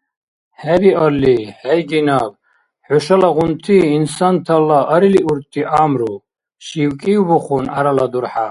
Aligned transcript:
–ХӀебиалли, 0.60 1.36
хӀейги 1.60 2.00
наб 2.06 2.32
хӀушалагъунти, 2.86 3.76
инсантала 3.96 4.80
арилиурти 4.94 5.60
гӀямру,– 5.70 6.14
шивкӀивбухъун 6.66 7.64
гӀярала 7.74 8.06
дурхӀя. 8.12 8.48